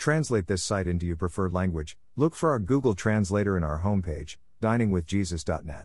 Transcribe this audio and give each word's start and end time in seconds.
Translate 0.00 0.46
this 0.46 0.62
site 0.62 0.86
into 0.86 1.04
your 1.04 1.16
preferred 1.16 1.52
language. 1.52 1.94
Look 2.16 2.34
for 2.34 2.52
our 2.52 2.58
Google 2.58 2.94
Translator 2.94 3.54
in 3.58 3.62
our 3.62 3.82
homepage, 3.82 4.38
diningwithjesus.net. 4.62 5.84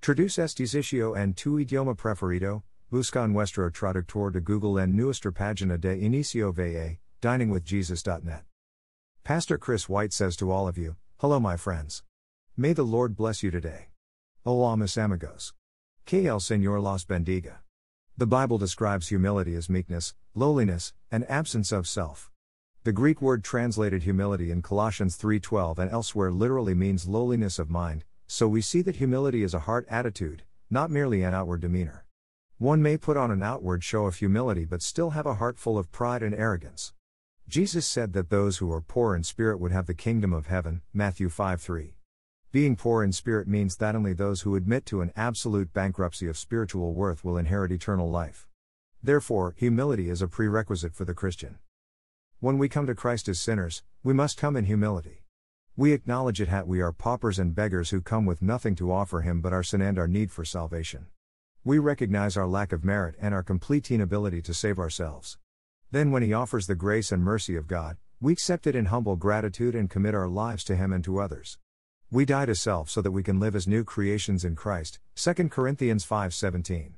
Traduce 0.00 0.38
este 0.38 0.60
sitio 0.66 1.14
en 1.14 1.34
tu 1.34 1.58
idioma 1.58 1.94
preferido, 1.94 2.62
busca 2.90 3.30
nuestro 3.30 3.68
traductor 3.70 4.32
de 4.32 4.40
Google 4.40 4.78
en 4.78 4.96
nuestra 4.96 5.32
página 5.32 5.78
de 5.78 5.98
inicio 5.98 6.50
va, 6.50 6.96
diningwithjesus.net. 7.20 8.44
Pastor 9.22 9.58
Chris 9.58 9.86
White 9.86 10.14
says 10.14 10.34
to 10.36 10.50
all 10.50 10.66
of 10.66 10.78
you, 10.78 10.96
Hello, 11.18 11.38
my 11.38 11.58
friends. 11.58 12.02
May 12.56 12.72
the 12.72 12.84
Lord 12.84 13.16
bless 13.16 13.42
you 13.42 13.50
today. 13.50 13.88
Hola, 14.46 14.78
mis 14.78 14.96
amigos. 14.96 15.52
Que 16.06 16.26
el 16.26 16.40
Señor 16.40 16.82
los 16.82 17.04
bendiga. 17.04 17.56
The 18.16 18.26
Bible 18.26 18.56
describes 18.56 19.08
humility 19.08 19.54
as 19.56 19.68
meekness, 19.68 20.14
lowliness, 20.34 20.94
and 21.10 21.28
absence 21.28 21.70
of 21.70 21.86
self. 21.86 22.30
The 22.86 22.92
Greek 22.92 23.20
word 23.20 23.42
translated 23.42 24.04
humility 24.04 24.52
in 24.52 24.62
Colossians 24.62 25.16
3:12 25.16 25.80
and 25.80 25.90
elsewhere 25.90 26.30
literally 26.30 26.72
means 26.72 27.08
lowliness 27.08 27.58
of 27.58 27.68
mind, 27.68 28.04
so 28.28 28.46
we 28.46 28.60
see 28.60 28.80
that 28.82 29.02
humility 29.02 29.42
is 29.42 29.54
a 29.54 29.66
heart 29.66 29.88
attitude, 29.90 30.44
not 30.70 30.88
merely 30.88 31.24
an 31.24 31.34
outward 31.34 31.62
demeanor. 31.62 32.04
One 32.58 32.80
may 32.80 32.96
put 32.96 33.16
on 33.16 33.32
an 33.32 33.42
outward 33.42 33.82
show 33.82 34.06
of 34.06 34.14
humility 34.14 34.64
but 34.64 34.82
still 34.82 35.10
have 35.10 35.26
a 35.26 35.34
heart 35.34 35.58
full 35.58 35.78
of 35.78 35.90
pride 35.90 36.22
and 36.22 36.32
arrogance. 36.32 36.92
Jesus 37.48 37.84
said 37.84 38.12
that 38.12 38.30
those 38.30 38.58
who 38.58 38.70
are 38.70 38.80
poor 38.80 39.16
in 39.16 39.24
spirit 39.24 39.58
would 39.58 39.72
have 39.72 39.86
the 39.86 39.92
kingdom 39.92 40.32
of 40.32 40.46
heaven, 40.46 40.82
Matthew 40.94 41.28
5 41.28 41.60
3. 41.60 41.96
Being 42.52 42.76
poor 42.76 43.02
in 43.02 43.10
spirit 43.10 43.48
means 43.48 43.78
that 43.78 43.96
only 43.96 44.12
those 44.12 44.42
who 44.42 44.54
admit 44.54 44.86
to 44.86 45.00
an 45.00 45.10
absolute 45.16 45.72
bankruptcy 45.72 46.28
of 46.28 46.38
spiritual 46.38 46.94
worth 46.94 47.24
will 47.24 47.36
inherit 47.36 47.72
eternal 47.72 48.08
life. 48.08 48.46
Therefore, 49.02 49.56
humility 49.56 50.08
is 50.08 50.22
a 50.22 50.28
prerequisite 50.28 50.94
for 50.94 51.04
the 51.04 51.14
Christian. 51.14 51.58
When 52.38 52.58
we 52.58 52.68
come 52.68 52.86
to 52.86 52.94
Christ 52.94 53.28
as 53.28 53.40
sinners, 53.40 53.82
we 54.02 54.12
must 54.12 54.36
come 54.36 54.56
in 54.56 54.66
humility. 54.66 55.24
We 55.74 55.94
acknowledge 55.94 56.38
it 56.38 56.50
that 56.50 56.68
we 56.68 56.82
are 56.82 56.92
paupers 56.92 57.38
and 57.38 57.54
beggars 57.54 57.88
who 57.88 58.02
come 58.02 58.26
with 58.26 58.42
nothing 58.42 58.74
to 58.74 58.92
offer 58.92 59.22
Him 59.22 59.40
but 59.40 59.54
our 59.54 59.62
sin 59.62 59.80
and 59.80 59.98
our 59.98 60.06
need 60.06 60.30
for 60.30 60.44
salvation. 60.44 61.06
We 61.64 61.78
recognize 61.78 62.36
our 62.36 62.46
lack 62.46 62.72
of 62.72 62.84
merit 62.84 63.14
and 63.18 63.32
our 63.32 63.42
complete 63.42 63.90
inability 63.90 64.42
to 64.42 64.52
save 64.52 64.78
ourselves. 64.78 65.38
Then, 65.90 66.10
when 66.10 66.22
He 66.22 66.34
offers 66.34 66.66
the 66.66 66.74
grace 66.74 67.10
and 67.10 67.24
mercy 67.24 67.56
of 67.56 67.66
God, 67.66 67.96
we 68.20 68.34
accept 68.34 68.66
it 68.66 68.76
in 68.76 68.86
humble 68.86 69.16
gratitude 69.16 69.74
and 69.74 69.88
commit 69.88 70.14
our 70.14 70.28
lives 70.28 70.62
to 70.64 70.76
Him 70.76 70.92
and 70.92 71.02
to 71.04 71.18
others. 71.18 71.56
We 72.10 72.26
die 72.26 72.44
to 72.44 72.54
self 72.54 72.90
so 72.90 73.00
that 73.00 73.12
we 73.12 73.22
can 73.22 73.40
live 73.40 73.56
as 73.56 73.66
new 73.66 73.82
creations 73.82 74.44
in 74.44 74.56
Christ. 74.56 74.98
2 75.14 75.50
Corinthians 75.50 76.04
5:17. 76.04 76.96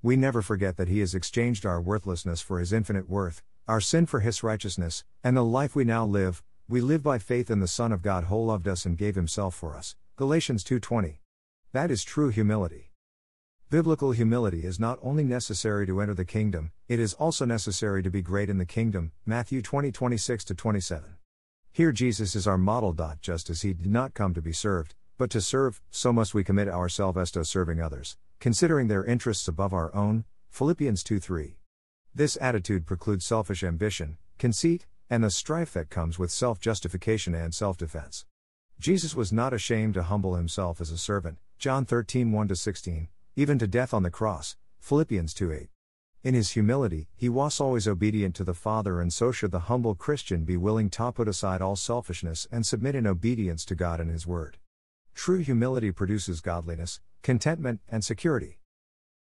We 0.00 0.14
never 0.14 0.42
forget 0.42 0.76
that 0.76 0.86
he 0.86 1.00
has 1.00 1.12
exchanged 1.12 1.66
our 1.66 1.80
worthlessness 1.80 2.40
for 2.40 2.60
his 2.60 2.72
infinite 2.72 3.08
worth, 3.08 3.42
our 3.68 3.80
sin 3.80 4.06
for 4.06 4.20
his 4.20 4.44
righteousness, 4.44 5.02
and 5.24 5.36
the 5.36 5.44
life 5.44 5.74
we 5.74 5.82
now 5.82 6.06
live, 6.06 6.42
we 6.68 6.80
live 6.80 7.02
by 7.02 7.18
faith 7.18 7.50
in 7.50 7.58
the 7.58 7.66
Son 7.66 7.90
of 7.90 8.00
God 8.00 8.24
who 8.24 8.44
loved 8.44 8.68
us 8.68 8.86
and 8.86 8.96
gave 8.96 9.16
himself 9.16 9.56
for 9.56 9.76
us. 9.76 9.96
Galatians 10.14 10.62
2:20. 10.62 11.20
That 11.72 11.90
is 11.90 12.04
true 12.04 12.28
humility. 12.28 12.92
Biblical 13.68 14.12
humility 14.12 14.62
is 14.62 14.78
not 14.78 15.00
only 15.02 15.24
necessary 15.24 15.84
to 15.86 16.00
enter 16.00 16.14
the 16.14 16.24
kingdom, 16.24 16.70
it 16.86 17.00
is 17.00 17.14
also 17.14 17.44
necessary 17.44 18.04
to 18.04 18.10
be 18.10 18.22
great 18.22 18.48
in 18.48 18.58
the 18.58 18.64
kingdom. 18.64 19.10
Matthew 19.24 19.60
20:26 19.62 20.44
to 20.44 20.54
27. 20.54 21.16
Here 21.72 21.90
Jesus 21.90 22.36
is 22.36 22.46
our 22.46 22.56
model. 22.56 22.94
Just 23.20 23.50
as 23.50 23.62
he 23.62 23.74
did 23.74 23.90
not 23.90 24.14
come 24.14 24.32
to 24.34 24.40
be 24.40 24.52
served, 24.52 24.94
but 25.18 25.28
to 25.30 25.40
serve, 25.40 25.82
so 25.90 26.12
must 26.12 26.34
we 26.34 26.44
commit 26.44 26.68
ourselves 26.68 27.32
to 27.32 27.44
serving 27.44 27.82
others, 27.82 28.16
considering 28.38 28.86
their 28.86 29.04
interests 29.04 29.48
above 29.48 29.74
our 29.74 29.92
own. 29.92 30.24
Philippians 30.50 31.02
2 31.02 31.18
3. 31.18 31.58
This 32.16 32.38
attitude 32.40 32.86
precludes 32.86 33.26
selfish 33.26 33.62
ambition, 33.62 34.16
conceit, 34.38 34.86
and 35.10 35.22
the 35.22 35.30
strife 35.30 35.74
that 35.74 35.90
comes 35.90 36.18
with 36.18 36.30
self 36.30 36.58
justification 36.58 37.34
and 37.34 37.54
self 37.54 37.76
defense. 37.76 38.24
Jesus 38.80 39.14
was 39.14 39.34
not 39.34 39.52
ashamed 39.52 39.92
to 39.92 40.02
humble 40.04 40.34
himself 40.34 40.80
as 40.80 40.90
a 40.90 40.96
servant, 40.96 41.36
John 41.58 41.84
13 41.84 42.32
1 42.32 42.54
16, 42.54 43.08
even 43.36 43.58
to 43.58 43.66
death 43.66 43.92
on 43.92 44.02
the 44.02 44.10
cross, 44.10 44.56
Philippians 44.80 45.34
2 45.34 45.52
8. 45.52 45.68
In 46.24 46.32
his 46.32 46.52
humility, 46.52 47.10
he 47.14 47.28
was 47.28 47.60
always 47.60 47.86
obedient 47.86 48.34
to 48.36 48.44
the 48.44 48.54
Father, 48.54 48.98
and 48.98 49.12
so 49.12 49.30
should 49.30 49.50
the 49.50 49.68
humble 49.68 49.94
Christian 49.94 50.44
be 50.44 50.56
willing 50.56 50.88
to 50.88 51.12
put 51.12 51.28
aside 51.28 51.60
all 51.60 51.76
selfishness 51.76 52.48
and 52.50 52.64
submit 52.64 52.94
in 52.94 53.06
obedience 53.06 53.62
to 53.66 53.74
God 53.74 54.00
and 54.00 54.10
His 54.10 54.26
Word. 54.26 54.56
True 55.12 55.40
humility 55.40 55.92
produces 55.92 56.40
godliness, 56.40 56.98
contentment, 57.20 57.80
and 57.90 58.02
security. 58.02 58.58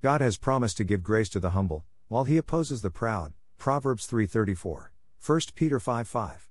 God 0.00 0.22
has 0.22 0.38
promised 0.38 0.78
to 0.78 0.84
give 0.84 1.02
grace 1.02 1.28
to 1.28 1.40
the 1.40 1.50
humble, 1.50 1.84
while 2.10 2.24
He 2.24 2.36
opposes 2.36 2.82
the 2.82 2.90
proud. 2.90 3.34
Proverbs 3.56 4.04
3:34. 4.04 4.90
1 5.24 5.40
Peter 5.54 5.78
5 5.78 6.08
5. 6.08 6.48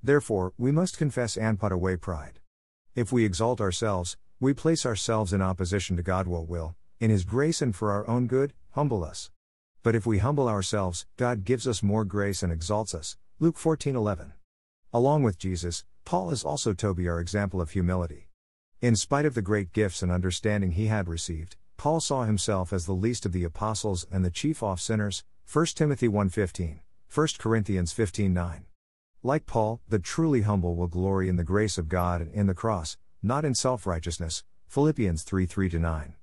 Therefore, 0.00 0.52
we 0.56 0.70
must 0.70 0.98
confess 0.98 1.36
and 1.36 1.58
put 1.58 1.72
away 1.72 1.96
pride. 1.96 2.38
If 2.94 3.10
we 3.10 3.24
exalt 3.24 3.60
ourselves, 3.60 4.16
we 4.38 4.54
place 4.54 4.86
ourselves 4.86 5.32
in 5.32 5.42
opposition 5.42 5.96
to 5.96 6.04
God 6.04 6.28
will 6.28 6.46
will, 6.46 6.76
in 7.00 7.10
His 7.10 7.24
grace 7.24 7.60
and 7.60 7.74
for 7.74 7.90
our 7.90 8.06
own 8.06 8.28
good, 8.28 8.52
humble 8.70 9.02
us. 9.02 9.32
But 9.82 9.96
if 9.96 10.06
we 10.06 10.18
humble 10.18 10.48
ourselves, 10.48 11.06
God 11.16 11.42
gives 11.44 11.66
us 11.66 11.82
more 11.82 12.04
grace 12.04 12.44
and 12.44 12.52
exalts 12.52 12.94
us. 12.94 13.16
Luke 13.40 13.56
14:11. 13.56 14.34
Along 14.92 15.24
with 15.24 15.38
Jesus, 15.38 15.84
Paul 16.04 16.30
is 16.30 16.44
also 16.44 16.72
Toby 16.72 17.08
our 17.08 17.18
example 17.18 17.60
of 17.60 17.70
humility. 17.70 18.28
In 18.80 18.94
spite 18.94 19.26
of 19.26 19.34
the 19.34 19.42
great 19.42 19.72
gifts 19.72 20.04
and 20.04 20.12
understanding 20.12 20.70
he 20.70 20.86
had 20.86 21.08
received, 21.08 21.56
Paul 21.80 22.00
saw 22.00 22.24
himself 22.24 22.74
as 22.74 22.84
the 22.84 22.92
least 22.92 23.24
of 23.24 23.32
the 23.32 23.44
apostles 23.44 24.06
and 24.12 24.22
the 24.22 24.30
chief 24.30 24.62
of 24.62 24.82
sinners. 24.82 25.24
1 25.50 25.64
Timothy 25.74 26.08
1:15. 26.08 26.80
1 27.08 27.28
Corinthians 27.38 27.94
15:9. 27.94 28.66
Like 29.22 29.46
Paul, 29.46 29.80
the 29.88 29.98
truly 29.98 30.42
humble 30.42 30.76
will 30.76 30.88
glory 30.88 31.26
in 31.30 31.36
the 31.36 31.42
grace 31.42 31.78
of 31.78 31.88
God 31.88 32.20
and 32.20 32.30
in 32.32 32.48
the 32.48 32.54
cross, 32.54 32.98
not 33.22 33.46
in 33.46 33.54
self-righteousness. 33.54 34.44
Philippians 34.68 35.24
3:3 35.24 35.78
9. 35.78 36.16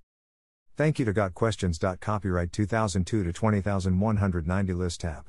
Thank 0.76 1.00
you 1.00 1.06
to 1.06 1.12
Got 1.12 1.34
Questions. 1.34 1.80
Copyright 1.80 2.52
2002 2.52 3.24
to 3.24 3.34
20190 3.34 4.74
List 4.76 5.02
tab. 5.02 5.26